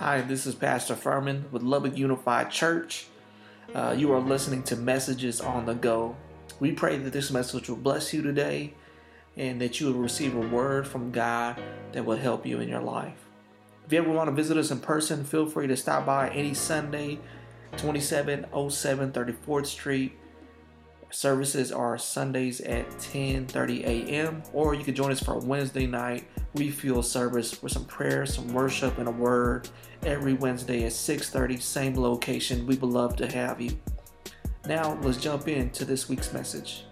Hi, 0.00 0.22
this 0.22 0.46
is 0.46 0.54
Pastor 0.54 0.96
Furman 0.96 1.44
with 1.52 1.60
Lubbock 1.60 1.98
Unified 1.98 2.50
Church. 2.50 3.08
Uh, 3.74 3.94
you 3.94 4.10
are 4.14 4.18
listening 4.18 4.62
to 4.62 4.74
Messages 4.74 5.42
on 5.42 5.66
the 5.66 5.74
Go. 5.74 6.16
We 6.58 6.72
pray 6.72 6.96
that 6.96 7.12
this 7.12 7.30
message 7.30 7.68
will 7.68 7.76
bless 7.76 8.14
you 8.14 8.22
today 8.22 8.72
and 9.36 9.60
that 9.60 9.78
you 9.78 9.88
will 9.88 10.00
receive 10.00 10.34
a 10.34 10.40
word 10.40 10.88
from 10.88 11.10
God 11.10 11.60
that 11.92 12.06
will 12.06 12.16
help 12.16 12.46
you 12.46 12.60
in 12.60 12.68
your 12.70 12.80
life. 12.80 13.26
If 13.84 13.92
you 13.92 13.98
ever 13.98 14.10
want 14.10 14.28
to 14.28 14.34
visit 14.34 14.56
us 14.56 14.70
in 14.70 14.80
person, 14.80 15.22
feel 15.22 15.44
free 15.44 15.66
to 15.66 15.76
stop 15.76 16.06
by 16.06 16.30
any 16.30 16.54
Sunday, 16.54 17.18
2707 17.76 19.12
34th 19.12 19.66
Street. 19.66 20.18
Services 21.12 21.72
are 21.72 21.98
Sundays 21.98 22.60
at 22.60 22.88
10:30 22.98 23.84
a.m. 23.84 24.42
or 24.52 24.74
you 24.74 24.84
can 24.84 24.94
join 24.94 25.10
us 25.10 25.20
for 25.20 25.34
a 25.34 25.38
Wednesday 25.38 25.86
night 25.86 26.24
refuel 26.54 27.02
service 27.02 27.60
with 27.62 27.72
some 27.72 27.84
prayer, 27.84 28.24
some 28.26 28.52
worship, 28.52 28.96
and 28.98 29.08
a 29.08 29.10
word 29.10 29.68
every 30.04 30.34
Wednesday 30.34 30.84
at 30.84 30.92
6:30, 30.92 31.60
same 31.60 31.94
location. 31.96 32.64
We 32.66 32.76
would 32.76 32.90
love 32.90 33.16
to 33.16 33.26
have 33.26 33.60
you. 33.60 33.76
Now 34.66 34.98
let's 35.02 35.18
jump 35.18 35.48
into 35.48 35.84
this 35.84 36.08
week's 36.08 36.32
message. 36.32 36.84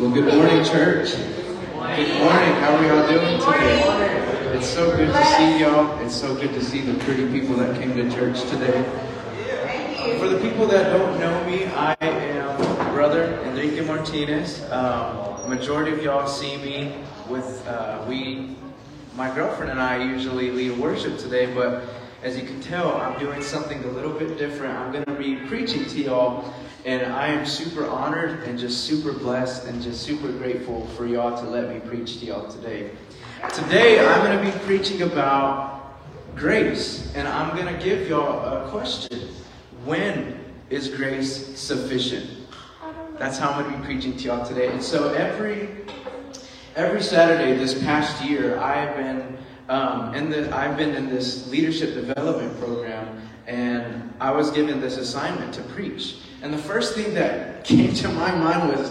Well, 0.00 0.10
good 0.10 0.34
morning, 0.34 0.64
church. 0.64 1.14
Good 1.14 2.18
morning. 2.18 2.54
How 2.56 2.74
are 2.74 2.84
y'all 2.84 3.08
doing 3.08 3.38
today? 3.38 4.56
It's 4.56 4.66
so 4.66 4.96
good 4.96 5.12
to 5.12 5.24
see 5.24 5.60
y'all. 5.60 5.98
It's 6.00 6.14
so 6.14 6.34
good 6.34 6.52
to 6.54 6.64
see 6.64 6.80
the 6.80 6.94
pretty 7.04 7.30
people 7.30 7.54
that 7.56 7.80
came 7.80 7.94
to 7.94 8.10
church 8.10 8.40
today. 8.50 8.84
For 10.24 10.30
the 10.30 10.40
people 10.40 10.66
that 10.68 10.84
don't 10.84 11.20
know 11.20 11.44
me, 11.44 11.66
I 11.66 11.94
am 12.00 12.94
brother 12.94 13.38
Enrique 13.42 13.82
Martinez. 13.82 14.62
Um, 14.70 15.50
majority 15.50 15.92
of 15.92 16.02
y'all 16.02 16.26
see 16.26 16.56
me 16.56 16.94
with 17.28 17.68
uh, 17.68 18.02
we, 18.08 18.56
my 19.16 19.34
girlfriend 19.34 19.70
and 19.70 19.78
I 19.78 20.02
usually 20.02 20.50
lead 20.50 20.78
worship 20.78 21.18
today, 21.18 21.52
but 21.52 21.84
as 22.22 22.38
you 22.38 22.46
can 22.46 22.58
tell, 22.62 22.96
I'm 22.96 23.18
doing 23.18 23.42
something 23.42 23.84
a 23.84 23.88
little 23.88 24.14
bit 24.14 24.38
different. 24.38 24.72
I'm 24.74 24.92
going 24.92 25.04
to 25.04 25.12
be 25.12 25.36
preaching 25.46 25.84
to 25.84 26.02
y'all, 26.02 26.54
and 26.86 27.12
I 27.12 27.26
am 27.26 27.44
super 27.44 27.86
honored 27.86 28.44
and 28.44 28.58
just 28.58 28.84
super 28.84 29.12
blessed 29.12 29.66
and 29.66 29.82
just 29.82 30.04
super 30.04 30.32
grateful 30.32 30.86
for 30.96 31.04
y'all 31.04 31.36
to 31.36 31.44
let 31.46 31.68
me 31.68 31.80
preach 31.80 32.20
to 32.20 32.24
y'all 32.24 32.50
today. 32.50 32.92
Today, 33.52 34.02
I'm 34.02 34.24
going 34.24 34.38
to 34.38 34.58
be 34.58 34.64
preaching 34.64 35.02
about 35.02 36.00
grace, 36.34 37.12
and 37.14 37.28
I'm 37.28 37.54
going 37.54 37.66
to 37.66 37.84
give 37.84 38.08
y'all 38.08 38.42
a 38.42 38.70
question. 38.70 39.34
When 39.84 40.40
is 40.70 40.88
grace 40.88 41.58
sufficient? 41.58 42.30
That's 43.18 43.36
how 43.36 43.50
I'm 43.50 43.62
going 43.64 43.74
to 43.74 43.78
be 43.80 43.84
preaching 43.84 44.16
to 44.16 44.24
y'all 44.24 44.46
today. 44.46 44.68
And 44.68 44.82
so 44.82 45.12
every 45.12 45.68
every 46.74 47.02
Saturday 47.02 47.54
this 47.54 47.82
past 47.84 48.24
year, 48.24 48.58
I've 48.58 48.96
been 48.96 49.36
um, 49.68 50.14
in 50.14 50.30
the 50.30 50.56
I've 50.56 50.78
been 50.78 50.94
in 50.94 51.10
this 51.10 51.46
leadership 51.48 51.92
development 51.92 52.58
program, 52.58 53.20
and 53.46 54.10
I 54.20 54.30
was 54.30 54.50
given 54.52 54.80
this 54.80 54.96
assignment 54.96 55.52
to 55.52 55.62
preach. 55.62 56.16
And 56.40 56.52
the 56.52 56.58
first 56.58 56.94
thing 56.94 57.12
that 57.14 57.62
came 57.64 57.92
to 57.92 58.08
my 58.08 58.34
mind 58.34 58.70
was, 58.70 58.90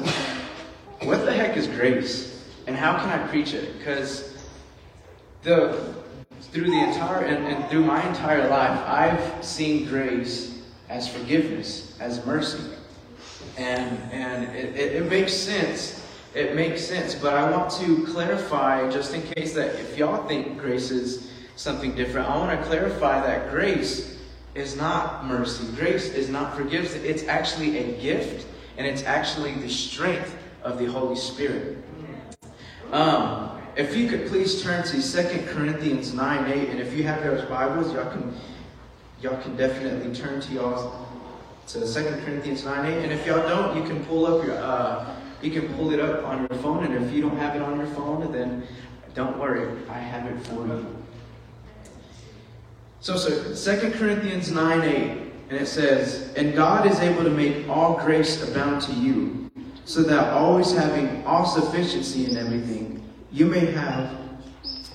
what 1.02 1.26
the 1.26 1.34
heck 1.34 1.58
is 1.58 1.66
grace, 1.66 2.48
and 2.68 2.76
how 2.76 3.00
can 3.00 3.10
I 3.10 3.28
preach 3.30 3.56
it? 3.56 3.80
Because 3.80 4.38
the 5.42 5.96
through 6.52 6.70
the 6.70 6.84
entire 6.84 7.26
and, 7.26 7.48
and 7.48 7.68
through 7.72 7.84
my 7.84 8.08
entire 8.08 8.48
life, 8.48 8.80
I've 8.86 9.44
seen 9.44 9.88
grace 9.88 10.54
as 10.94 11.08
forgiveness, 11.08 11.98
as 12.00 12.24
mercy. 12.24 12.64
And, 13.58 13.98
and 14.12 14.56
it, 14.56 14.76
it, 14.76 14.96
it, 14.98 15.10
makes 15.10 15.34
sense. 15.34 16.08
It 16.36 16.56
makes 16.56 16.86
sense. 16.86 17.16
But 17.16 17.34
I 17.34 17.50
want 17.50 17.72
to 17.82 18.06
clarify, 18.06 18.90
just 18.92 19.14
in 19.14 19.24
case 19.24 19.54
that 19.56 19.74
if 19.80 19.98
y'all 19.98 20.28
think 20.28 20.60
grace 20.60 20.92
is 20.92 21.32
something 21.56 21.96
different, 21.96 22.30
I 22.30 22.38
want 22.38 22.60
to 22.60 22.66
clarify 22.68 23.26
that 23.26 23.50
grace 23.50 24.20
is 24.54 24.78
not 24.78 25.26
mercy. 25.26 25.66
Grace 25.76 26.14
is 26.14 26.30
not 26.30 26.56
forgiveness. 26.56 26.94
It's 26.94 27.24
actually 27.24 27.78
a 27.80 28.00
gift, 28.00 28.46
and 28.78 28.86
it's 28.86 29.04
actually 29.04 29.54
the 29.56 29.70
strength 29.70 30.38
of 30.62 30.78
the 30.78 30.86
Holy 30.86 31.16
Spirit. 31.16 31.78
Um, 32.92 33.60
if 33.76 33.96
you 33.96 34.08
could 34.08 34.28
please 34.28 34.62
turn 34.62 34.84
to 34.84 35.02
2 35.02 35.48
Corinthians 35.48 36.14
9 36.14 36.52
8, 36.52 36.70
and 36.70 36.80
if 36.80 36.94
you 36.94 37.02
have 37.04 37.24
those 37.24 37.44
Bibles, 37.46 37.92
y'all 37.92 38.12
can 38.12 38.36
y'all 39.24 39.42
can 39.42 39.56
definitely 39.56 40.14
turn 40.14 40.42
to 40.42 40.54
y'all 40.54 41.08
to 41.68 41.80
2 41.80 42.22
Corinthians 42.26 42.66
9 42.66 42.86
8. 42.86 43.04
And 43.04 43.12
if 43.14 43.26
y'all 43.26 43.48
don't, 43.48 43.78
you 43.78 43.84
can 43.84 44.04
pull 44.06 44.26
up 44.26 44.46
your 44.46 44.58
uh, 44.58 45.16
you 45.42 45.50
can 45.50 45.74
pull 45.76 45.92
it 45.92 46.00
up 46.00 46.26
on 46.26 46.40
your 46.50 46.60
phone. 46.62 46.84
And 46.84 47.06
if 47.06 47.14
you 47.14 47.22
don't 47.22 47.38
have 47.38 47.56
it 47.56 47.62
on 47.62 47.78
your 47.78 47.88
phone, 47.88 48.32
then 48.32 48.68
don't 49.14 49.40
worry, 49.40 49.82
I 49.90 49.98
have 49.98 50.26
it 50.26 50.46
for 50.48 50.68
you. 50.68 51.04
So, 53.00 53.18
so 53.18 53.80
2 53.80 53.92
Corinthians 53.92 54.52
9 54.52 54.82
8, 54.82 54.96
and 55.50 55.60
it 55.60 55.68
says, 55.68 56.34
And 56.36 56.54
God 56.54 56.86
is 56.86 57.00
able 57.00 57.24
to 57.24 57.30
make 57.30 57.68
all 57.70 57.98
grace 57.98 58.42
abound 58.50 58.82
to 58.84 58.94
you, 58.94 59.52
so 59.86 60.04
that 60.04 60.34
always 60.34 60.72
having 60.72 61.26
all 61.26 61.46
sufficiency 61.46 62.26
in 62.26 62.38
everything, 62.38 63.08
you 63.32 63.46
may 63.46 63.72
have 63.72 64.18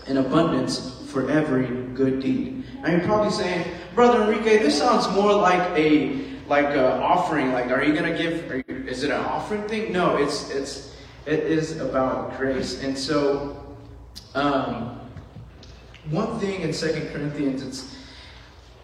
an 0.07 0.19
abundance 0.19 1.03
for 1.07 1.31
every 1.31 1.67
good 1.95 2.21
deed. 2.21 2.65
Now 2.83 2.91
you're 2.91 3.01
probably 3.01 3.31
saying, 3.31 3.67
Brother 3.99 4.23
Enrique, 4.23 4.59
this 4.59 4.79
sounds 4.79 5.13
more 5.13 5.35
like 5.35 5.77
a 5.77 6.21
like 6.47 6.67
a 6.67 7.01
offering. 7.03 7.53
Like, 7.53 7.73
are 7.73 7.83
you 7.83 7.93
gonna 7.93 8.17
give? 8.17 8.49
You, 8.69 8.87
is 8.87 9.03
it 9.03 9.11
an 9.11 9.21
offering 9.23 9.67
thing? 9.67 9.91
No, 9.93 10.17
it's 10.17 10.51
it's 10.51 10.95
it 11.27 11.41
is 11.41 11.81
about 11.81 12.37
grace. 12.37 12.81
And 12.85 12.97
so, 12.97 13.77
um, 14.37 15.01
one 16.11 16.39
thing 16.39 16.61
in 16.61 16.73
Second 16.73 17.09
Corinthians, 17.09 17.61
it's 17.61 17.97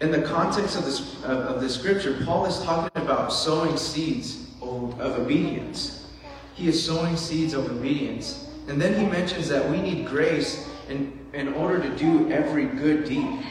in 0.01 0.11
the 0.11 0.21
context 0.21 0.75
of 0.75 0.83
this 0.83 1.23
of, 1.23 1.29
of 1.29 1.61
the 1.61 1.69
scripture. 1.69 2.21
Paul 2.25 2.45
is 2.45 2.61
talking 2.63 3.01
about 3.01 3.31
sowing 3.31 3.77
seeds 3.77 4.49
of, 4.61 4.99
of 4.99 5.17
obedience. 5.17 6.07
He 6.55 6.67
is 6.67 6.85
sowing 6.85 7.15
seeds 7.15 7.53
of 7.53 7.71
obedience, 7.71 8.49
and 8.67 8.81
then 8.81 8.99
he 8.99 9.05
mentions 9.05 9.47
that 9.47 9.63
we 9.71 9.81
need 9.81 10.07
grace 10.07 10.67
in 10.89 11.17
in 11.31 11.53
order 11.53 11.81
to 11.81 11.95
do 11.95 12.29
every 12.33 12.65
good 12.65 13.05
deed. 13.05 13.45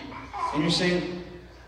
And 0.53 0.63
you're 0.63 0.71
saying, 0.71 1.14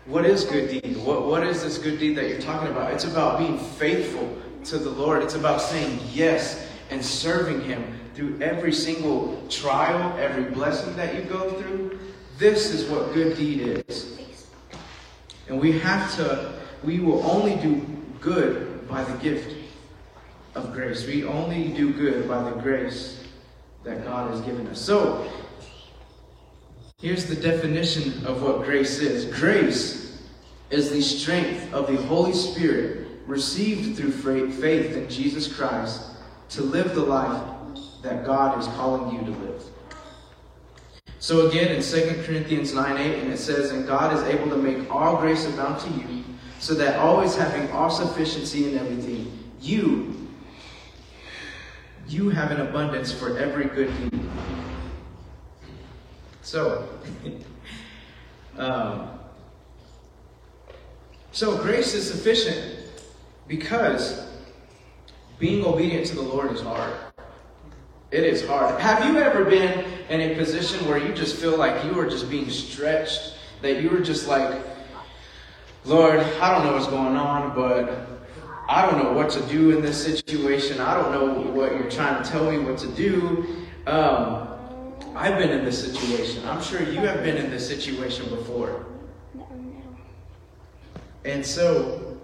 what 0.07 0.25
is 0.25 0.45
good 0.45 0.69
deed? 0.69 0.97
What, 0.97 1.25
what 1.25 1.43
is 1.45 1.63
this 1.63 1.77
good 1.77 1.99
deed 1.99 2.15
that 2.17 2.29
you're 2.29 2.39
talking 2.39 2.69
about? 2.69 2.93
It's 2.93 3.03
about 3.03 3.39
being 3.39 3.59
faithful 3.59 4.37
to 4.65 4.77
the 4.77 4.89
Lord. 4.89 5.21
It's 5.21 5.35
about 5.35 5.61
saying 5.61 5.99
yes 6.11 6.65
and 6.89 7.03
serving 7.03 7.61
Him 7.61 7.99
through 8.13 8.39
every 8.41 8.71
single 8.71 9.45
trial, 9.49 10.17
every 10.17 10.45
blessing 10.45 10.95
that 10.95 11.13
you 11.13 11.21
go 11.21 11.51
through. 11.61 11.99
This 12.37 12.73
is 12.73 12.89
what 12.89 13.13
good 13.13 13.35
deed 13.35 13.83
is. 13.87 14.17
And 15.49 15.59
we 15.59 15.77
have 15.79 16.15
to, 16.15 16.53
we 16.83 16.99
will 16.99 17.23
only 17.29 17.55
do 17.55 17.85
good 18.21 18.87
by 18.87 19.03
the 19.03 19.17
gift 19.17 19.53
of 20.55 20.73
grace. 20.73 21.05
We 21.05 21.25
only 21.25 21.69
do 21.69 21.91
good 21.91 22.27
by 22.27 22.49
the 22.49 22.55
grace 22.61 23.23
that 23.83 24.03
God 24.03 24.31
has 24.31 24.41
given 24.41 24.67
us. 24.67 24.79
So, 24.79 25.29
Here's 26.99 27.27
the 27.27 27.35
definition 27.35 28.25
of 28.25 28.41
what 28.41 28.63
grace 28.63 28.97
is 28.97 29.25
grace 29.25 30.19
is 30.71 30.89
the 30.89 30.99
strength 30.99 31.71
of 31.71 31.85
the 31.85 31.97
Holy 32.07 32.33
Spirit 32.33 33.05
received 33.27 33.95
through 33.95 34.13
faith 34.49 34.97
in 34.97 35.07
Jesus 35.07 35.47
Christ 35.47 36.01
to 36.49 36.63
live 36.63 36.95
the 36.95 37.03
life 37.03 37.39
that 38.01 38.25
God 38.25 38.57
is 38.57 38.65
calling 38.69 39.13
you 39.13 39.31
to 39.31 39.39
live. 39.41 39.63
So 41.19 41.47
again 41.49 41.67
in 41.67 41.83
2 41.83 42.23
Corinthians 42.25 42.73
9 42.73 42.97
8, 42.97 43.19
and 43.19 43.31
it 43.31 43.37
says, 43.37 43.69
And 43.69 43.85
God 43.85 44.17
is 44.17 44.23
able 44.23 44.49
to 44.49 44.57
make 44.57 44.89
all 44.89 45.17
grace 45.17 45.45
abound 45.45 45.79
to 45.81 45.91
you, 45.91 46.23
so 46.57 46.73
that 46.73 46.97
always 46.97 47.35
having 47.35 47.69
all 47.69 47.91
sufficiency 47.91 48.69
in 48.69 48.75
everything, 48.75 49.31
you 49.61 50.15
you 52.07 52.31
have 52.31 52.49
an 52.49 52.61
abundance 52.61 53.11
for 53.11 53.37
every 53.37 53.65
good 53.65 53.95
deed. 54.09 54.19
So, 56.47 56.87
um, 58.57 59.09
so 61.33 61.57
grace 61.57 61.93
is 61.93 62.09
sufficient 62.09 62.87
because 63.49 64.25
being 65.39 65.65
obedient 65.65 66.05
to 66.05 66.15
the 66.15 66.21
Lord 66.21 66.53
is 66.53 66.61
hard. 66.61 66.93
It 68.11 68.23
is 68.23 68.47
hard. 68.47 68.79
Have 68.79 69.03
you 69.11 69.19
ever 69.19 69.43
been 69.43 69.83
in 70.07 70.21
a 70.21 70.35
position 70.35 70.87
where 70.87 70.97
you 70.97 71.13
just 71.13 71.35
feel 71.35 71.57
like 71.57 71.83
you 71.83 71.99
are 71.99 72.09
just 72.09 72.29
being 72.29 72.49
stretched? 72.49 73.33
That 73.61 73.83
you 73.83 73.89
were 73.89 73.99
just 73.99 74.29
like, 74.29 74.57
Lord, 75.83 76.21
I 76.21 76.55
don't 76.55 76.65
know 76.65 76.71
what's 76.71 76.87
going 76.87 77.17
on, 77.17 77.55
but 77.55 78.07
I 78.69 78.89
don't 78.89 79.03
know 79.03 79.11
what 79.11 79.29
to 79.31 79.41
do 79.47 79.75
in 79.75 79.81
this 79.81 80.01
situation. 80.01 80.79
I 80.79 80.93
don't 80.93 81.11
know 81.11 81.51
what 81.51 81.73
you're 81.73 81.91
trying 81.91 82.23
to 82.23 82.29
tell 82.29 82.49
me 82.49 82.59
what 82.59 82.77
to 82.77 82.87
do. 82.87 83.45
Um, 83.85 84.56
I've 85.17 85.39
been 85.39 85.49
in 85.49 85.65
this 85.65 85.83
situation. 85.83 86.47
I'm 86.47 86.61
sure 86.61 86.81
you 86.83 86.99
have 86.99 87.23
been 87.23 87.37
in 87.37 87.49
this 87.49 87.67
situation 87.67 88.29
before. 88.29 88.85
And 91.25 91.43
so, 91.43 92.17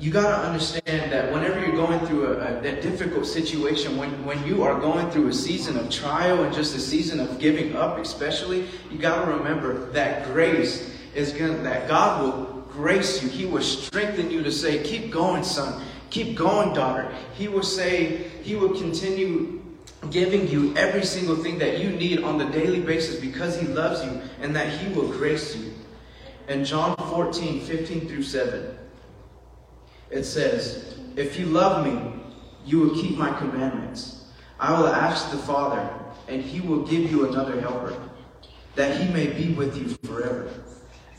you 0.00 0.10
got 0.10 0.30
to 0.30 0.48
understand 0.48 1.12
that 1.12 1.30
whenever 1.30 1.60
you're 1.60 1.76
going 1.76 2.00
through 2.06 2.38
a, 2.38 2.60
a, 2.60 2.80
difficult 2.80 3.26
situation, 3.26 3.98
when, 3.98 4.24
when 4.24 4.44
you 4.46 4.62
are 4.62 4.80
going 4.80 5.10
through 5.10 5.28
a 5.28 5.32
season 5.32 5.76
of 5.76 5.90
trial 5.90 6.42
and 6.44 6.54
just 6.54 6.74
a 6.74 6.80
season 6.80 7.20
of 7.20 7.38
giving 7.38 7.76
up, 7.76 7.98
especially, 7.98 8.66
you 8.90 8.98
got 8.98 9.24
to 9.26 9.30
remember 9.30 9.90
that 9.90 10.24
grace 10.26 10.94
is 11.14 11.32
going 11.32 11.62
that 11.64 11.86
God 11.86 12.22
will 12.22 12.62
grace 12.72 13.22
you. 13.22 13.28
He 13.28 13.44
will 13.44 13.62
strengthen 13.62 14.30
you 14.30 14.42
to 14.42 14.50
say, 14.50 14.82
keep 14.82 15.10
going, 15.10 15.44
son. 15.44 15.82
Keep 16.10 16.36
going, 16.36 16.72
daughter. 16.72 17.12
He 17.34 17.48
will 17.48 17.62
say, 17.62 18.28
He 18.42 18.56
will 18.56 18.78
continue 18.78 19.57
giving 20.10 20.48
you 20.48 20.74
every 20.76 21.04
single 21.04 21.36
thing 21.36 21.58
that 21.58 21.78
you 21.78 21.90
need 21.90 22.22
on 22.22 22.38
the 22.38 22.46
daily 22.46 22.80
basis 22.80 23.20
because 23.20 23.60
He 23.60 23.66
loves 23.66 24.04
you 24.04 24.20
and 24.40 24.54
that 24.54 24.68
He 24.78 24.92
will 24.92 25.08
grace 25.08 25.56
you. 25.56 25.72
In 26.48 26.64
John 26.64 26.96
14, 26.96 27.60
15 27.60 28.08
through 28.08 28.22
7, 28.22 28.78
it 30.10 30.24
says, 30.24 30.98
If 31.16 31.38
you 31.38 31.46
love 31.46 31.84
me, 31.84 32.22
you 32.64 32.80
will 32.80 32.94
keep 32.94 33.16
my 33.16 33.36
commandments. 33.38 34.26
I 34.60 34.78
will 34.78 34.88
ask 34.88 35.30
the 35.30 35.38
Father, 35.38 35.88
and 36.26 36.42
he 36.42 36.60
will 36.60 36.84
give 36.84 37.10
you 37.10 37.28
another 37.28 37.60
helper, 37.60 37.96
that 38.74 39.00
he 39.00 39.12
may 39.12 39.26
be 39.28 39.52
with 39.54 39.76
you 39.76 39.88
forever. 40.08 40.50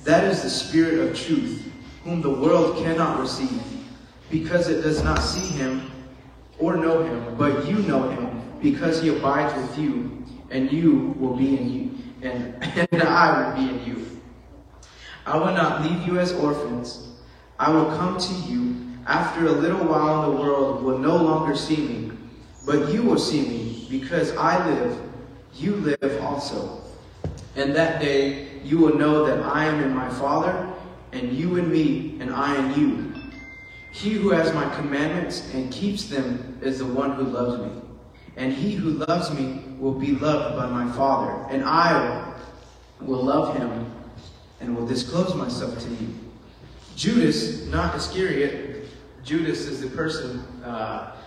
That 0.03 0.23
is 0.25 0.43
the 0.43 0.49
Spirit 0.49 0.99
of 0.99 1.17
truth, 1.17 1.71
whom 2.03 2.21
the 2.21 2.29
world 2.29 2.77
cannot 2.83 3.19
receive, 3.19 3.61
because 4.29 4.67
it 4.67 4.81
does 4.81 5.03
not 5.03 5.19
see 5.19 5.45
him 5.57 5.91
or 6.57 6.75
know 6.75 7.03
him, 7.03 7.35
but 7.37 7.65
you 7.67 7.77
know 7.79 8.09
him, 8.09 8.28
because 8.61 9.01
he 9.01 9.09
abides 9.09 9.53
with 9.61 9.77
you, 9.77 10.23
and 10.49 10.71
you 10.71 11.15
will 11.19 11.35
be 11.35 11.57
in 11.57 11.69
you, 11.71 11.91
and, 12.21 12.63
and 12.91 13.03
I 13.03 13.55
will 13.55 13.55
be 13.55 13.69
in 13.69 13.85
you. 13.85 14.21
I 15.25 15.37
will 15.37 15.53
not 15.53 15.83
leave 15.83 16.07
you 16.07 16.19
as 16.19 16.33
orphans. 16.33 17.07
I 17.59 17.71
will 17.71 17.85
come 17.97 18.17
to 18.17 18.33
you. 18.49 18.75
After 19.05 19.47
a 19.47 19.51
little 19.51 19.85
while, 19.85 20.31
the 20.31 20.37
world 20.37 20.83
will 20.83 20.97
no 20.97 21.15
longer 21.15 21.55
see 21.55 21.77
me, 21.77 22.11
but 22.65 22.91
you 22.91 23.03
will 23.03 23.17
see 23.17 23.41
me, 23.41 23.87
because 23.89 24.35
I 24.35 24.65
live, 24.67 24.99
you 25.55 25.75
live 25.75 26.21
also. 26.21 26.81
And 27.55 27.75
that 27.75 28.01
day 28.01 28.59
you 28.63 28.77
will 28.77 28.95
know 28.95 29.25
that 29.25 29.43
I 29.43 29.65
am 29.65 29.83
in 29.83 29.93
my 29.93 30.09
Father, 30.09 30.71
and 31.11 31.33
you 31.33 31.57
in 31.57 31.71
me, 31.71 32.17
and 32.19 32.31
I 32.31 32.55
in 32.55 32.79
you. 32.79 33.13
He 33.91 34.11
who 34.11 34.29
has 34.29 34.53
my 34.53 34.69
commandments 34.75 35.51
and 35.53 35.71
keeps 35.71 36.05
them 36.05 36.59
is 36.61 36.79
the 36.79 36.85
one 36.85 37.13
who 37.13 37.23
loves 37.23 37.61
me. 37.61 37.88
And 38.39 38.53
he 38.53 38.71
who 38.71 38.91
loves 38.91 39.31
me 39.33 39.61
will 39.77 39.93
be 39.93 40.13
loved 40.13 40.55
by 40.55 40.65
my 40.65 40.89
Father, 40.93 41.45
and 41.53 41.61
I 41.63 42.33
will 43.01 43.21
love 43.21 43.57
him 43.57 43.91
and 44.61 44.75
will 44.75 44.87
disclose 44.87 45.35
myself 45.35 45.77
to 45.77 45.89
you. 45.89 46.07
Judas, 46.95 47.65
not 47.65 47.95
Iscariot, 47.95 48.87
Judas 49.25 49.67
is 49.67 49.81
the 49.81 49.89
person, 49.89 50.39
uh, 50.63 51.17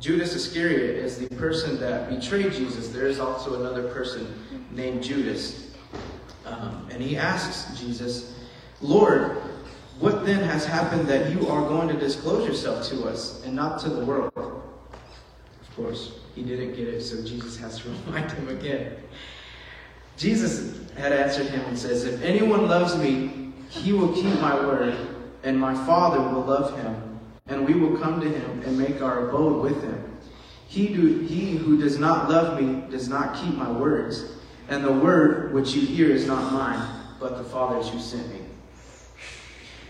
Judas 0.00 0.34
Iscariot 0.34 0.96
is 0.96 1.18
the 1.18 1.28
person 1.36 1.78
that 1.78 2.10
betrayed 2.10 2.52
Jesus. 2.52 2.88
There 2.88 3.06
is 3.06 3.20
also 3.20 3.60
another 3.60 3.88
person 3.90 4.26
named 4.72 5.04
Judas. 5.04 5.70
Um, 6.44 6.88
and 6.90 7.00
he 7.00 7.16
asks 7.16 7.78
Jesus, 7.78 8.34
Lord, 8.80 9.36
what 10.00 10.26
then 10.26 10.42
has 10.42 10.66
happened 10.66 11.06
that 11.06 11.30
you 11.32 11.48
are 11.48 11.62
going 11.68 11.86
to 11.88 11.96
disclose 11.96 12.46
yourself 12.48 12.84
to 12.88 13.08
us 13.08 13.44
and 13.44 13.54
not 13.54 13.80
to 13.80 13.88
the 13.88 14.04
world? 14.04 14.57
Course, 15.78 16.10
he 16.34 16.42
didn't 16.42 16.74
get 16.74 16.88
it, 16.88 17.02
so 17.02 17.22
Jesus 17.22 17.56
has 17.58 17.78
to 17.78 17.88
remind 18.06 18.32
him 18.32 18.48
again. 18.48 18.96
Jesus 20.16 20.90
had 20.96 21.12
answered 21.12 21.46
him 21.46 21.64
and 21.66 21.78
says, 21.78 22.04
If 22.04 22.20
anyone 22.20 22.66
loves 22.66 22.96
me, 22.98 23.52
he 23.70 23.92
will 23.92 24.12
keep 24.12 24.40
my 24.40 24.56
word, 24.56 24.96
and 25.44 25.56
my 25.56 25.74
Father 25.86 26.20
will 26.20 26.42
love 26.42 26.76
him, 26.76 27.20
and 27.46 27.64
we 27.64 27.74
will 27.74 27.96
come 27.96 28.20
to 28.20 28.28
him 28.28 28.62
and 28.66 28.76
make 28.76 29.00
our 29.00 29.28
abode 29.28 29.62
with 29.62 29.80
him. 29.80 30.18
He, 30.66 30.88
do, 30.88 31.20
he 31.20 31.52
who 31.56 31.80
does 31.80 31.96
not 31.96 32.28
love 32.28 32.60
me 32.60 32.82
does 32.90 33.08
not 33.08 33.36
keep 33.36 33.54
my 33.54 33.70
words, 33.70 34.32
and 34.68 34.84
the 34.84 34.92
word 34.92 35.54
which 35.54 35.74
you 35.74 35.82
hear 35.82 36.10
is 36.10 36.26
not 36.26 36.52
mine, 36.52 37.04
but 37.20 37.38
the 37.38 37.44
Father's 37.44 37.88
who 37.88 38.00
sent 38.00 38.28
me. 38.32 38.40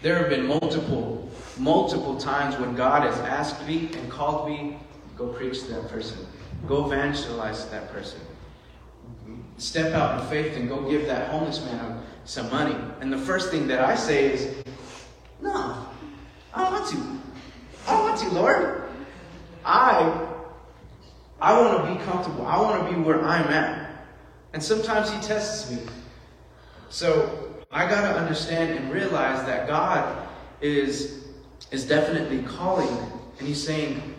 There 0.02 0.18
have 0.18 0.28
been 0.28 0.46
multiple, 0.46 1.30
multiple 1.56 2.18
times 2.18 2.58
when 2.58 2.76
God 2.76 3.04
has 3.04 3.18
asked 3.20 3.66
me 3.66 3.88
and 3.94 4.10
called 4.10 4.50
me, 4.50 4.76
go 5.18 5.28
preach 5.28 5.60
to 5.64 5.72
that 5.72 5.88
person, 5.88 6.24
go 6.66 6.86
evangelize 6.86 7.64
to 7.64 7.70
that 7.72 7.92
person 7.92 8.20
step 9.58 9.92
out 9.92 10.20
in 10.20 10.26
faith 10.28 10.56
and 10.56 10.68
go 10.68 10.88
give 10.88 11.06
that 11.06 11.28
homeless 11.30 11.62
man 11.64 12.02
some 12.24 12.50
money. 12.50 12.76
And 13.00 13.12
the 13.12 13.18
first 13.18 13.50
thing 13.50 13.66
that 13.68 13.84
I 13.84 13.94
say 13.94 14.32
is, 14.32 14.64
No, 15.40 15.86
I 16.54 16.64
don't 16.64 16.72
want 16.72 16.90
to. 16.90 16.96
I 17.86 17.92
don't 17.92 18.04
want 18.04 18.20
to, 18.20 18.28
Lord. 18.30 18.82
I 19.64 20.26
I 21.40 21.60
want 21.60 21.84
to 21.84 21.94
be 21.94 22.04
comfortable. 22.04 22.46
I 22.46 22.60
want 22.60 22.88
to 22.88 22.94
be 22.94 23.00
where 23.00 23.22
I'm 23.22 23.48
at. 23.48 24.06
And 24.52 24.62
sometimes 24.62 25.10
he 25.10 25.20
tests 25.20 25.70
me. 25.70 25.82
So 26.88 27.54
I 27.70 27.88
gotta 27.88 28.18
understand 28.18 28.78
and 28.78 28.92
realize 28.92 29.44
that 29.46 29.66
God 29.66 30.26
is 30.60 31.26
is 31.70 31.86
definitely 31.86 32.42
calling 32.42 32.88
and 33.38 33.46
he's 33.46 33.64
saying, 33.64 34.14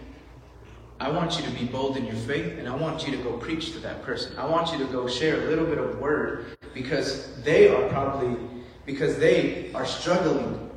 I 0.99 1.09
want 1.09 1.37
you 1.37 1.45
to 1.45 1.51
be 1.51 1.65
bold 1.65 1.95
in 1.95 2.05
your 2.05 2.15
faith, 2.15 2.57
and 2.59 2.67
I 2.67 2.75
want 2.75 3.07
you 3.07 3.15
to 3.15 3.23
go 3.23 3.33
preach 3.37 3.71
to 3.71 3.79
that 3.79 4.03
person. 4.03 4.37
I 4.37 4.45
want 4.45 4.71
you 4.71 4.77
to 4.79 4.91
go 4.91 5.07
share 5.07 5.41
a 5.41 5.45
little 5.45 5.65
bit 5.65 5.77
of 5.77 5.97
word 5.99 6.57
because 6.73 7.41
they 7.43 7.73
are 7.73 7.87
probably, 7.87 8.35
because 8.85 9.17
they 9.17 9.71
are 9.73 9.85
struggling. 9.85 10.69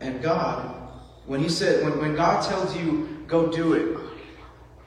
And 0.00 0.22
God, 0.22 0.76
when 1.26 1.40
He 1.40 1.48
said, 1.48 1.84
when, 1.84 1.98
when 1.98 2.14
God 2.14 2.44
tells 2.48 2.76
you, 2.76 3.24
go 3.26 3.50
do 3.50 3.72
it, 3.72 3.98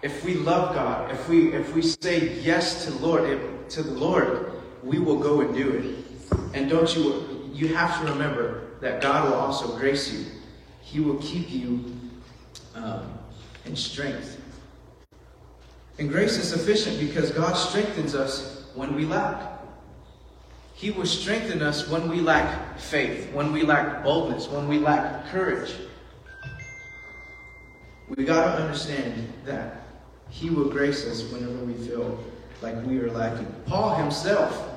if 0.01 0.23
we 0.23 0.35
love 0.35 0.73
God, 0.73 1.11
if 1.11 1.27
we 1.29 1.53
if 1.53 1.75
we 1.75 1.81
say 1.81 2.39
yes 2.39 2.85
to 2.85 2.93
Lord 3.05 3.29
if, 3.29 3.67
to 3.69 3.83
the 3.83 3.91
Lord, 3.91 4.51
we 4.83 4.97
will 4.97 5.19
go 5.19 5.41
and 5.41 5.53
do 5.53 5.69
it. 5.69 6.37
And 6.55 6.69
don't 6.69 6.95
you 6.95 7.51
you 7.53 7.75
have 7.75 8.01
to 8.01 8.11
remember 8.11 8.67
that 8.79 9.01
God 9.01 9.29
will 9.29 9.35
also 9.35 9.77
grace 9.77 10.11
you. 10.11 10.25
He 10.81 10.99
will 10.99 11.17
keep 11.17 11.51
you 11.51 11.93
um, 12.75 13.05
and 13.65 13.77
strength. 13.77 14.39
And 15.99 16.09
grace 16.09 16.37
is 16.37 16.47
sufficient 16.47 16.99
because 16.99 17.31
God 17.31 17.53
strengthens 17.53 18.15
us 18.15 18.65
when 18.75 18.95
we 18.95 19.05
lack. 19.05 19.59
He 20.73 20.89
will 20.89 21.05
strengthen 21.05 21.61
us 21.61 21.87
when 21.87 22.09
we 22.09 22.21
lack 22.21 22.79
faith, 22.79 23.31
when 23.33 23.51
we 23.51 23.61
lack 23.61 24.03
boldness, 24.03 24.47
when 24.47 24.67
we 24.67 24.79
lack 24.79 25.27
courage. 25.27 25.73
We 28.09 28.25
got 28.25 28.45
to 28.55 28.63
understand 28.63 29.31
that 29.45 29.83
He 30.29 30.49
will 30.49 30.69
grace 30.69 31.05
us 31.05 31.23
whenever 31.31 31.63
we 31.65 31.73
feel 31.85 32.19
like 32.61 32.83
we 32.85 32.99
are 32.99 33.11
lacking. 33.11 33.53
Paul 33.65 33.95
himself, 33.95 34.69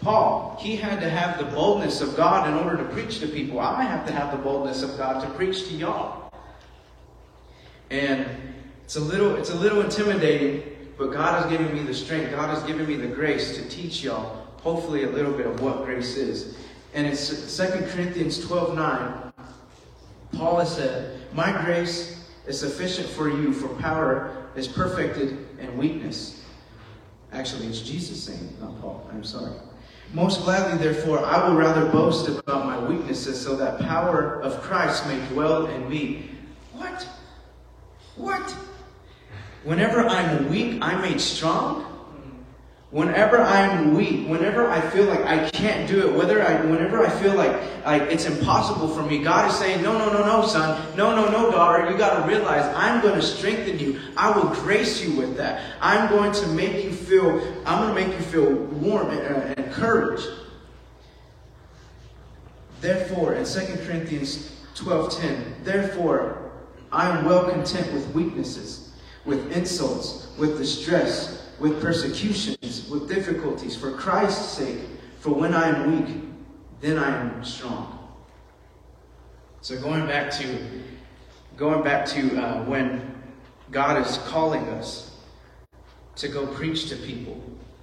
Paul, 0.00 0.58
he 0.60 0.76
had 0.76 1.00
to 1.00 1.08
have 1.08 1.38
the 1.38 1.44
boldness 1.44 2.00
of 2.00 2.16
God 2.16 2.48
in 2.48 2.54
order 2.54 2.76
to 2.76 2.88
preach 2.90 3.20
to 3.20 3.28
people. 3.28 3.60
I 3.60 3.82
have 3.82 4.06
to 4.06 4.12
have 4.12 4.32
the 4.32 4.42
boldness 4.42 4.82
of 4.82 4.96
God 4.96 5.22
to 5.22 5.30
preach 5.30 5.68
to 5.68 5.74
y'all. 5.74 6.21
And 7.92 8.26
it's 8.84 8.96
a 8.96 9.00
little, 9.00 9.36
it's 9.36 9.50
a 9.50 9.54
little 9.54 9.82
intimidating, 9.82 10.62
but 10.96 11.12
God 11.12 11.42
has 11.42 11.50
given 11.50 11.74
me 11.74 11.82
the 11.82 11.92
strength. 11.92 12.30
God 12.30 12.48
has 12.48 12.62
given 12.62 12.88
me 12.88 12.96
the 12.96 13.06
grace 13.06 13.54
to 13.58 13.68
teach 13.68 14.02
y'all, 14.02 14.46
hopefully, 14.62 15.04
a 15.04 15.10
little 15.10 15.32
bit 15.32 15.44
of 15.44 15.60
what 15.60 15.84
grace 15.84 16.16
is. 16.16 16.56
And 16.94 17.06
it's 17.06 17.54
2 17.54 17.66
Corinthians 17.90 18.44
12 18.46 18.74
9. 18.74 19.32
Paul 20.32 20.58
has 20.60 20.74
said, 20.74 21.20
My 21.34 21.52
grace 21.64 22.26
is 22.46 22.58
sufficient 22.58 23.08
for 23.08 23.28
you, 23.28 23.52
for 23.52 23.68
power 23.74 24.46
is 24.56 24.66
perfected 24.66 25.46
in 25.60 25.76
weakness. 25.76 26.42
Actually, 27.30 27.66
it's 27.66 27.82
Jesus 27.82 28.24
saying, 28.24 28.56
not 28.58 28.80
Paul. 28.80 29.06
I'm 29.12 29.22
sorry. 29.22 29.52
Most 30.14 30.44
gladly, 30.44 30.78
therefore, 30.78 31.24
I 31.24 31.46
will 31.46 31.56
rather 31.56 31.84
boast 31.90 32.26
about 32.28 32.64
my 32.64 32.78
weaknesses 32.88 33.38
so 33.38 33.54
that 33.56 33.80
power 33.80 34.40
of 34.40 34.62
Christ 34.62 35.06
may 35.06 35.18
dwell 35.28 35.66
in 35.66 35.88
me. 35.90 36.30
What? 36.72 37.06
What? 38.16 38.50
Whenever 39.64 40.06
I'm 40.06 40.50
weak, 40.50 40.78
I'm 40.82 41.00
made 41.00 41.20
strong. 41.20 41.88
Whenever 42.90 43.40
I'm 43.40 43.94
weak, 43.94 44.28
whenever 44.28 44.68
I 44.68 44.78
feel 44.90 45.06
like 45.06 45.24
I 45.24 45.48
can't 45.48 45.88
do 45.88 46.06
it, 46.06 46.14
whether 46.14 46.46
I, 46.46 46.60
whenever 46.66 47.06
I 47.06 47.08
feel 47.08 47.34
like, 47.34 47.58
like 47.86 48.02
it's 48.02 48.26
impossible 48.26 48.86
for 48.86 49.02
me, 49.02 49.22
God 49.22 49.50
is 49.50 49.56
saying, 49.56 49.82
no, 49.82 49.96
no, 49.96 50.12
no, 50.12 50.26
no, 50.26 50.46
son, 50.46 50.94
no, 50.94 51.16
no, 51.16 51.30
no, 51.30 51.50
daughter, 51.50 51.90
you 51.90 51.96
got 51.96 52.20
to 52.20 52.28
realize 52.28 52.66
I'm 52.76 53.00
going 53.00 53.14
to 53.14 53.22
strengthen 53.22 53.78
you. 53.78 53.98
I 54.14 54.36
will 54.36 54.50
grace 54.56 55.02
you 55.02 55.16
with 55.16 55.38
that. 55.38 55.62
I'm 55.80 56.10
going 56.10 56.32
to 56.32 56.46
make 56.48 56.84
you 56.84 56.92
feel, 56.92 57.40
I'm 57.64 57.82
going 57.82 57.94
to 57.94 58.08
make 58.08 58.18
you 58.18 58.24
feel 58.26 58.52
warm 58.52 59.08
and, 59.08 59.20
uh, 59.20 59.40
and 59.40 59.58
encouraged. 59.58 60.28
Therefore, 62.82 63.34
in 63.34 63.46
2 63.46 63.60
Corinthians 63.86 64.52
12:10, 64.74 65.64
therefore 65.64 66.41
I 66.92 67.08
am 67.08 67.24
well 67.24 67.48
content 67.50 67.90
with 67.94 68.06
weaknesses, 68.14 68.92
with 69.24 69.50
insults, 69.50 70.28
with 70.36 70.58
distress, 70.58 71.50
with 71.58 71.80
persecutions, 71.80 72.88
with 72.90 73.08
difficulties, 73.08 73.74
for 73.74 73.92
Christ's 73.92 74.58
sake. 74.58 74.80
For 75.18 75.32
when 75.32 75.54
I 75.54 75.68
am 75.68 76.06
weak, 76.06 76.16
then 76.80 76.98
I 76.98 77.16
am 77.16 77.44
strong. 77.44 77.98
So 79.62 79.80
going 79.80 80.06
back 80.06 80.30
to 80.32 80.58
going 81.56 81.82
back 81.82 82.04
to 82.06 82.36
uh, 82.36 82.64
when 82.64 83.22
God 83.70 84.04
is 84.04 84.18
calling 84.26 84.62
us 84.70 85.16
to 86.16 86.28
go 86.28 86.46
preach 86.46 86.88
to 86.88 86.96
people. 86.96 87.40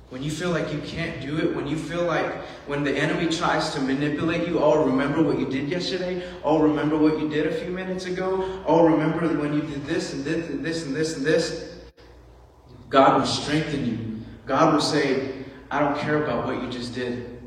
When 0.10 0.24
you 0.24 0.32
feel 0.32 0.50
like 0.50 0.74
you 0.74 0.80
can't 0.80 1.22
do 1.22 1.38
it, 1.38 1.56
when 1.56 1.68
you 1.68 1.78
feel 1.78 2.04
like 2.04 2.26
when 2.66 2.84
the 2.84 2.92
enemy 2.92 3.30
tries 3.32 3.76
to 3.76 3.82
manipulate 3.82 4.48
you, 4.48 4.60
oh, 4.60 4.84
remember 4.84 5.22
what 5.22 5.38
you 5.38 5.48
did 5.48 5.70
yesterday? 5.70 6.28
Oh, 6.44 6.60
remember 6.60 6.98
what 6.98 7.20
you 7.20 7.30
did 7.30 7.46
a 7.46 7.54
few 7.54 7.70
minutes 7.70 8.06
ago? 8.06 8.64
Oh, 8.66 8.86
remember 8.86 9.28
when 9.38 9.54
you 9.54 9.62
did 9.62 9.86
this 9.86 10.14
and 10.14 10.26
this 10.26 10.50
and 10.50 10.66
this 10.66 10.86
and 10.86 10.96
this 10.96 11.18
and 11.18 11.26
this? 11.26 11.76
God 12.90 13.20
will 13.20 13.28
strengthen 13.28 13.86
you. 13.86 14.26
God 14.48 14.74
will 14.74 14.82
say, 14.82 15.46
I 15.70 15.80
don't 15.80 15.96
care 16.00 16.24
about 16.24 16.48
what 16.48 16.60
you 16.60 16.72
just 16.72 16.96
did. 16.96 17.40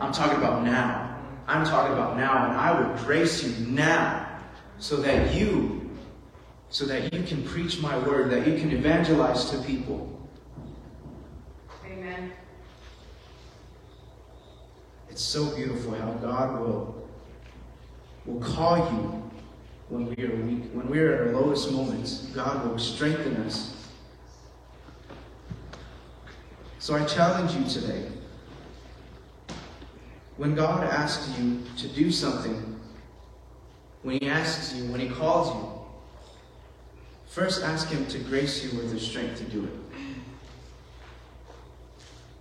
I'm 0.00 0.12
talking 0.12 0.38
about 0.38 0.64
now. 0.64 1.16
I'm 1.46 1.64
talking 1.64 1.92
about 1.92 2.16
now, 2.16 2.46
and 2.46 2.56
I 2.56 2.78
will 2.78 2.96
grace 3.04 3.44
you 3.44 3.66
now 3.66 4.28
so 4.78 4.96
that 4.96 5.34
you 5.34 5.88
so 6.70 6.84
that 6.84 7.12
you 7.14 7.22
can 7.22 7.42
preach 7.44 7.80
my 7.80 7.96
word, 7.96 8.30
that 8.30 8.46
you 8.46 8.58
can 8.58 8.70
evangelize 8.70 9.50
to 9.50 9.58
people. 9.62 10.17
Amen. 11.98 12.32
It's 15.10 15.22
so 15.22 15.50
beautiful 15.56 15.94
how 15.96 16.12
God 16.12 16.60
will 16.60 17.08
will 18.24 18.40
call 18.40 18.76
you 18.76 19.30
when 19.88 20.06
we 20.06 20.24
are 20.24 20.36
weak, 20.36 20.70
when 20.72 20.88
we 20.88 21.00
are 21.00 21.14
at 21.14 21.20
our 21.22 21.40
lowest 21.40 21.72
moments. 21.72 22.26
God 22.26 22.68
will 22.68 22.78
strengthen 22.78 23.36
us. 23.38 23.74
So 26.78 26.94
I 26.94 27.04
challenge 27.04 27.54
you 27.54 27.80
today. 27.80 28.06
When 30.36 30.54
God 30.54 30.84
asks 30.84 31.36
you 31.36 31.62
to 31.78 31.88
do 31.88 32.12
something, 32.12 32.78
when 34.02 34.20
He 34.20 34.28
asks 34.28 34.76
you, 34.76 34.84
when 34.92 35.00
He 35.00 35.08
calls 35.08 35.48
you, 35.48 35.68
first 37.26 37.64
ask 37.64 37.88
Him 37.88 38.06
to 38.06 38.20
grace 38.20 38.62
you 38.62 38.78
with 38.78 38.92
the 38.92 39.00
strength 39.00 39.38
to 39.38 39.44
do 39.44 39.64
it. 39.64 39.87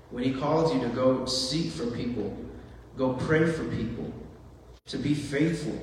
When 0.10 0.24
He 0.24 0.34
calls 0.34 0.74
you 0.74 0.80
to 0.82 0.90
go 0.90 1.26
seek 1.26 1.72
for 1.72 1.88
people, 1.88 2.36
go 2.98 3.14
pray 3.14 3.46
for 3.52 3.64
people, 3.66 4.14
to 4.88 4.98
be 4.98 5.14
faithful, 5.14 5.80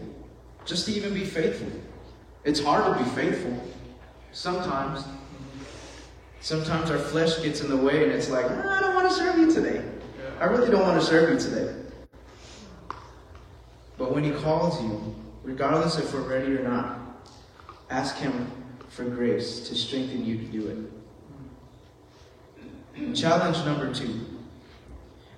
just 0.64 0.86
to 0.86 0.92
even 0.92 1.12
be 1.14 1.24
faithful. 1.24 1.68
It's 2.44 2.60
hard 2.62 2.96
to 2.96 3.04
be 3.04 3.08
faithful 3.10 3.62
sometimes. 4.32 5.04
Sometimes 6.40 6.90
our 6.90 6.98
flesh 6.98 7.42
gets 7.42 7.62
in 7.62 7.70
the 7.70 7.76
way 7.76 8.04
and 8.04 8.12
it's 8.12 8.28
like, 8.28 8.46
ah, 8.48 8.76
I 8.76 8.80
don't 8.80 8.94
want 8.94 9.08
to 9.08 9.14
serve 9.14 9.38
you 9.38 9.52
today. 9.52 9.82
I 10.40 10.44
really 10.44 10.70
don't 10.70 10.82
want 10.82 11.00
to 11.00 11.06
serve 11.06 11.30
you 11.30 11.38
today. 11.38 11.74
But 13.96 14.12
when 14.12 14.24
He 14.24 14.32
calls 14.32 14.82
you, 14.82 15.14
regardless 15.42 15.98
if 15.98 16.12
we're 16.12 16.20
ready 16.20 16.56
or 16.56 16.68
not, 16.68 16.98
ask 17.88 18.16
Him 18.16 18.50
for 18.88 19.04
grace 19.04 19.68
to 19.68 19.74
strengthen 19.74 20.24
you 20.24 20.38
to 20.38 20.44
do 20.44 20.68
it. 20.68 21.03
Challenge 23.12 23.56
number 23.64 23.92
two 23.92 24.34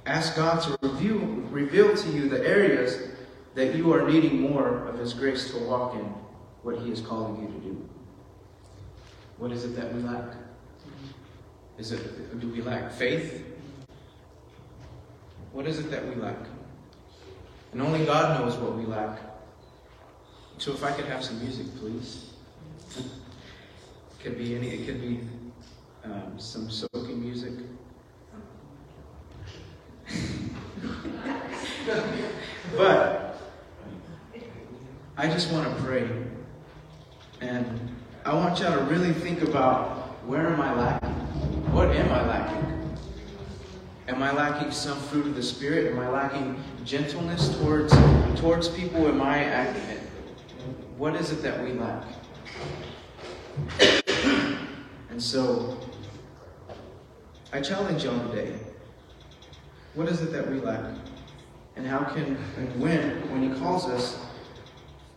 ask 0.07 0.37
God 0.37 0.63
to 0.63 0.79
reveal, 0.87 1.19
reveal 1.51 1.97
to 1.97 2.09
you 2.11 2.29
the 2.29 2.47
areas 2.47 3.09
that 3.55 3.75
you 3.75 3.93
are 3.93 4.09
needing 4.09 4.41
more 4.41 4.87
of 4.87 4.99
His 4.99 5.13
grace 5.13 5.51
to 5.51 5.59
walk 5.59 5.95
in 5.95 6.05
what 6.63 6.79
He 6.79 6.93
is 6.93 7.01
calling 7.01 7.43
you 7.43 7.49
to 7.49 7.59
do. 7.61 7.89
What 9.39 9.53
is 9.53 9.65
it 9.65 9.75
that 9.77 9.93
we 9.93 10.03
lack? 10.03 10.35
Is 11.79 11.93
it 11.93 12.41
do 12.41 12.49
we 12.49 12.63
lack 12.63 12.93
faith? 12.93 13.45
What 15.53 15.67
is 15.67 15.79
it 15.79 15.91
that 15.91 16.07
we 16.07 16.15
lack? 16.15 16.39
And 17.73 17.83
only 17.83 18.05
God 18.07 18.41
knows 18.41 18.57
what 18.57 18.77
we 18.77 18.85
lack. 18.85 19.19
So 20.59 20.73
if 20.73 20.83
I 20.83 20.93
could 20.93 21.05
have 21.07 21.23
some 21.23 21.39
music, 21.41 21.67
please. 21.79 22.31
It 22.97 23.05
could 24.21 24.39
be 24.39 24.55
any. 24.55 24.69
It 24.69 24.87
could 24.87 25.01
be 25.01 25.21
um, 26.05 26.39
some 26.39 26.71
soaking 26.71 27.21
music. 27.21 27.53
but 32.77 33.39
I 35.17 35.27
just 35.29 35.53
want 35.53 35.69
to 35.69 35.83
pray, 35.83 36.09
and 37.41 37.95
I 38.25 38.35
want 38.57 38.71
y'all 38.71 38.89
to 38.89 38.91
really 38.91 39.13
think 39.13 39.43
about 39.43 39.99
where 40.25 40.47
am 40.47 40.63
I 40.63 40.73
lacking? 40.73 41.11
What 41.75 41.95
am 41.95 42.11
I 42.11 42.27
lacking? 42.27 42.97
Am 44.09 44.23
I 44.23 44.33
lacking 44.33 44.71
some 44.71 44.99
fruit 44.99 45.27
of 45.27 45.35
the 45.35 45.43
Spirit? 45.43 45.93
Am 45.93 45.99
I 45.99 46.09
lacking 46.09 46.65
gentleness 46.83 47.55
towards 47.59 47.95
towards 48.41 48.69
people? 48.69 49.09
Am 49.09 49.21
I 49.21 49.45
acting? 49.45 49.99
What 50.97 51.17
is 51.17 51.33
it 51.33 51.43
that 51.43 51.63
we 51.63 51.73
lack? 51.73 52.03
and 55.11 55.23
so, 55.23 55.79
I 57.53 57.61
challenge 57.61 58.05
y'all 58.05 58.27
today. 58.31 58.59
What 59.93 60.09
is 60.09 60.23
it 60.23 60.33
that 60.33 60.51
we 60.51 60.61
lack? 60.61 60.95
And 61.77 61.87
how 61.87 62.05
can 62.05 62.39
and 62.57 62.81
when 62.81 63.31
when 63.31 63.43
He 63.43 63.61
calls 63.61 63.85
us 63.85 64.19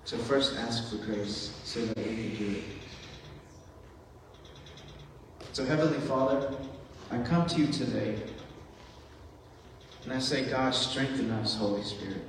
to 0.07 0.17
first 0.17 0.57
ask 0.57 0.89
for 0.89 0.97
grace 1.05 1.57
so 1.63 1.85
that 1.85 1.97
we 1.99 2.03
can 2.03 2.35
do 2.35 2.55
it? 2.57 2.78
So, 5.51 5.65
Heavenly 5.65 5.99
Father, 6.01 6.53
I 7.09 7.17
come 7.23 7.47
to 7.47 7.59
you 7.59 7.67
today 7.67 8.15
and 10.03 10.13
I 10.13 10.19
say, 10.19 10.47
God, 10.47 10.75
strengthen 10.75 11.31
us, 11.31 11.55
Holy 11.55 11.83
Spirit. 11.83 12.21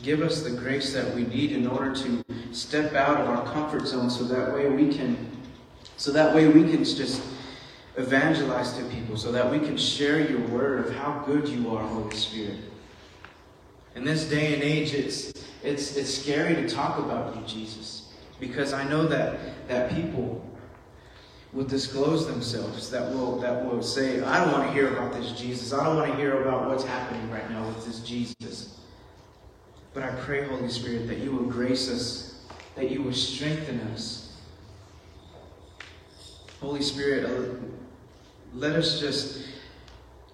Give 0.00 0.22
us 0.22 0.42
the 0.42 0.50
grace 0.50 0.92
that 0.92 1.14
we 1.14 1.24
need 1.24 1.50
in 1.50 1.66
order 1.66 1.92
to 1.94 2.24
step 2.52 2.94
out 2.94 3.20
of 3.20 3.28
our 3.28 3.44
comfort 3.52 3.86
zone 3.88 4.08
so 4.08 4.24
that 4.24 4.54
way 4.54 4.68
we 4.68 4.94
can 4.94 5.30
so 5.96 6.12
that 6.12 6.34
way 6.34 6.48
we 6.48 6.68
can 6.70 6.84
just 6.84 7.22
evangelize 7.96 8.72
to 8.76 8.84
people, 8.84 9.16
so 9.16 9.30
that 9.32 9.48
we 9.48 9.58
can 9.58 9.76
share 9.76 10.28
your 10.28 10.40
word 10.48 10.86
of 10.86 10.94
how 10.94 11.22
good 11.24 11.48
you 11.48 11.74
are, 11.74 11.84
Holy 11.84 12.14
Spirit. 12.14 12.58
In 13.94 14.04
this 14.04 14.28
day 14.28 14.54
and 14.54 14.62
age, 14.62 14.92
it's 14.94 15.32
it's 15.62 15.96
it's 15.96 16.12
scary 16.12 16.54
to 16.54 16.68
talk 16.68 16.98
about 16.98 17.34
you, 17.34 17.42
Jesus, 17.46 18.12
because 18.38 18.72
I 18.72 18.88
know 18.88 19.06
that 19.08 19.68
that 19.68 19.90
people 19.92 20.44
will 21.54 21.64
disclose 21.64 22.26
themselves, 22.26 22.90
that 22.90 23.10
will 23.12 23.38
that 23.38 23.64
will 23.64 23.82
say, 23.82 24.20
I 24.22 24.44
don't 24.44 24.52
want 24.52 24.66
to 24.66 24.72
hear 24.72 24.96
about 24.96 25.12
this 25.12 25.32
Jesus. 25.32 25.72
I 25.72 25.84
don't 25.84 25.96
want 25.96 26.10
to 26.10 26.16
hear 26.16 26.42
about 26.42 26.68
what's 26.68 26.84
happening 26.84 27.30
right 27.30 27.48
now 27.48 27.66
with 27.68 27.86
this 27.86 28.00
Jesus. 28.00 28.80
But 29.94 30.02
I 30.02 30.10
pray, 30.16 30.44
Holy 30.44 30.68
Spirit, 30.68 31.06
that 31.06 31.18
you 31.18 31.30
will 31.30 31.44
grace 31.44 31.88
us, 31.88 32.44
that 32.74 32.90
you 32.90 33.02
will 33.02 33.12
strengthen 33.12 33.80
us. 33.92 34.36
Holy 36.60 36.82
Spirit, 36.82 37.24
uh, 37.30 37.54
let 38.52 38.74
us 38.74 38.98
just 38.98 39.46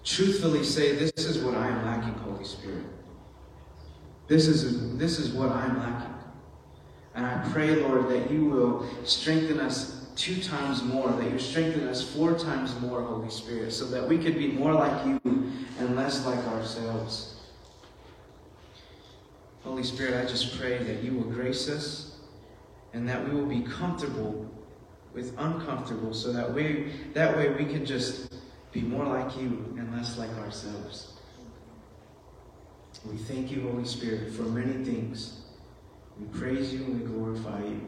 truthfully 0.03 0.63
say, 0.63 0.95
This 0.95 1.11
is 1.17 1.37
what 1.43 1.53
I 1.53 1.67
am 1.67 1.85
lacking, 1.85 2.13
Holy 2.23 2.45
Spirit. 2.45 2.85
This 4.27 4.47
is, 4.47 4.97
this 4.97 5.19
is 5.19 5.31
what 5.33 5.49
I'm 5.49 5.77
lacking. 5.77 6.15
And 7.13 7.25
I 7.25 7.47
pray, 7.51 7.75
Lord, 7.75 8.09
that 8.09 8.31
you 8.31 8.45
will 8.45 8.87
strengthen 9.03 9.59
us 9.59 10.00
two 10.15 10.41
times 10.41 10.83
more, 10.83 11.09
that 11.11 11.31
you 11.31 11.39
strengthen 11.39 11.87
us 11.87 12.03
four 12.03 12.37
times 12.37 12.79
more, 12.79 13.01
Holy 13.01 13.29
Spirit, 13.29 13.71
so 13.71 13.85
that 13.85 14.07
we 14.07 14.17
could 14.17 14.35
be 14.35 14.47
more 14.47 14.73
like 14.73 15.05
you 15.05 15.19
and 15.79 15.95
less 15.95 16.25
like 16.25 16.45
ourselves. 16.47 17.35
Holy 19.63 19.83
Spirit, 19.83 20.25
I 20.25 20.27
just 20.27 20.57
pray 20.59 20.77
that 20.79 21.03
you 21.03 21.13
will 21.13 21.31
grace 21.31 21.69
us 21.69 22.17
and 22.93 23.07
that 23.07 23.27
we 23.27 23.33
will 23.33 23.45
be 23.45 23.61
comfortable 23.61 24.49
with 25.13 25.33
uncomfortable 25.37 26.13
so 26.13 26.31
that 26.31 26.53
way 26.53 26.91
that 27.13 27.35
way 27.35 27.49
we 27.49 27.65
can 27.65 27.85
just 27.85 28.33
be 28.71 28.81
more 28.81 29.05
like 29.05 29.35
you 29.37 29.75
and 29.77 29.93
less 29.95 30.17
like 30.17 30.31
ourselves. 30.37 31.13
We 33.05 33.17
thank 33.17 33.51
you, 33.51 33.69
Holy 33.69 33.85
Spirit, 33.85 34.31
for 34.31 34.43
many 34.43 34.85
things. 34.85 35.41
We 36.19 36.27
praise 36.39 36.73
you 36.73 36.83
and 36.83 37.01
we 37.01 37.07
glorify 37.07 37.63
you. 37.63 37.81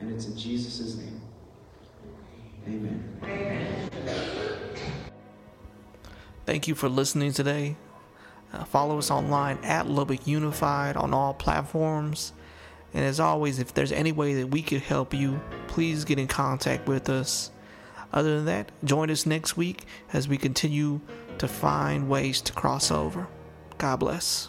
And 0.00 0.12
it's 0.12 0.26
in 0.26 0.36
Jesus' 0.36 0.96
name. 0.96 1.20
Amen. 2.66 3.18
Amen. 3.22 3.90
Thank 6.46 6.66
you 6.66 6.74
for 6.74 6.88
listening 6.88 7.32
today. 7.32 7.76
Uh, 8.52 8.64
follow 8.64 8.98
us 8.98 9.10
online 9.10 9.58
at 9.62 9.86
Lubbock 9.86 10.26
Unified 10.26 10.96
on 10.96 11.12
all 11.12 11.34
platforms. 11.34 12.32
And 12.94 13.04
as 13.04 13.20
always, 13.20 13.58
if 13.58 13.74
there's 13.74 13.92
any 13.92 14.12
way 14.12 14.34
that 14.34 14.46
we 14.48 14.62
could 14.62 14.80
help 14.80 15.12
you, 15.12 15.40
please 15.66 16.04
get 16.04 16.18
in 16.18 16.26
contact 16.26 16.88
with 16.88 17.10
us. 17.10 17.50
Other 18.12 18.36
than 18.36 18.46
that, 18.46 18.72
join 18.84 19.10
us 19.10 19.26
next 19.26 19.56
week 19.56 19.84
as 20.12 20.26
we 20.26 20.38
continue 20.38 21.00
to 21.36 21.46
find 21.46 22.08
ways 22.08 22.40
to 22.40 22.52
cross 22.54 22.90
over. 22.90 23.28
God 23.76 24.00
bless. 24.00 24.48